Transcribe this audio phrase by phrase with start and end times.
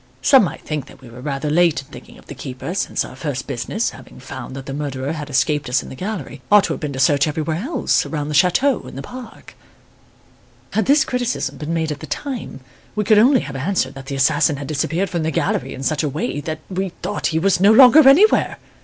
[0.23, 3.15] Some might think that we were rather late in thinking of the keeper, since our
[3.15, 6.63] first business, after having found that the murderer had escaped us in the gallery, ought
[6.63, 9.53] to have been to search everywhere else, around the chateau, in the park
[10.71, 12.61] "Had this criticism been made at the time,
[12.95, 16.01] we could only have answered that the assassin had disappeared from the gallery in such
[16.01, 18.57] a way that we thought he was no longer anywhere!